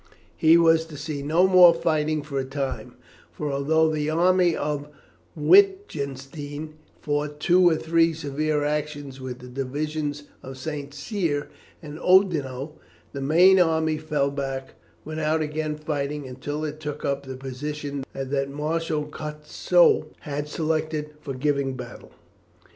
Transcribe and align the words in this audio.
He 0.35 0.57
was 0.57 0.85
to 0.85 0.97
see 0.97 1.21
no 1.21 1.45
more 1.45 1.75
fighting 1.75 2.23
for 2.23 2.39
a 2.39 2.43
time; 2.43 2.95
for, 3.31 3.51
although 3.51 3.87
the 3.91 4.09
army 4.09 4.55
of 4.55 4.87
Wittgenstein 5.35 6.73
fought 7.03 7.39
two 7.39 7.69
or 7.69 7.75
three 7.75 8.11
severe 8.11 8.63
actions 8.65 9.21
with 9.21 9.37
the 9.37 9.47
divisions 9.47 10.23
of 10.41 10.57
St. 10.57 10.91
Cyr 10.91 11.49
and 11.83 11.99
Oudinot, 11.99 12.71
the 13.13 13.21
main 13.21 13.59
army 13.59 13.99
fell 13.99 14.31
back 14.31 14.73
without 15.05 15.43
again 15.43 15.75
fighting 15.77 16.27
until 16.27 16.65
it 16.65 16.79
took 16.79 17.05
up 17.05 17.21
the 17.27 17.37
position 17.37 18.03
that 18.13 18.49
Marshal 18.49 19.05
Kutusow 19.05 20.07
had 20.21 20.47
selected 20.47 21.13
for 21.21 21.35
giving 21.35 21.75
battle. 21.75 22.11